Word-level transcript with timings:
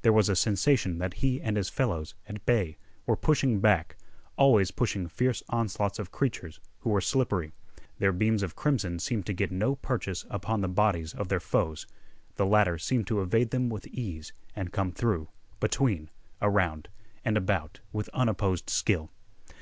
There 0.00 0.12
was 0.14 0.30
a 0.30 0.36
sensation 0.36 0.96
that 1.00 1.12
he 1.20 1.38
and 1.38 1.58
his 1.58 1.68
fellows, 1.68 2.14
at 2.26 2.46
bay, 2.46 2.78
were 3.04 3.14
pushing 3.14 3.60
back, 3.60 3.96
always 4.38 4.70
pushing 4.70 5.06
fierce 5.06 5.42
onslaughts 5.50 5.98
of 5.98 6.10
creatures 6.10 6.60
who 6.78 6.88
were 6.88 7.02
slippery. 7.02 7.52
Their 7.98 8.10
beams 8.14 8.42
of 8.42 8.56
crimson 8.56 9.00
seemed 9.00 9.26
to 9.26 9.34
get 9.34 9.52
no 9.52 9.76
purchase 9.76 10.24
upon 10.30 10.62
the 10.62 10.68
bodies 10.68 11.12
of 11.12 11.28
their 11.28 11.40
foes; 11.40 11.86
the 12.36 12.46
latter 12.46 12.78
seemed 12.78 13.06
to 13.08 13.20
evade 13.20 13.50
them 13.50 13.68
with 13.68 13.86
ease, 13.88 14.32
and 14.56 14.72
come 14.72 14.92
through, 14.92 15.28
between, 15.60 16.08
around, 16.40 16.88
and 17.22 17.36
about 17.36 17.80
with 17.92 18.08
unopposed 18.14 18.70
skill. 18.70 19.10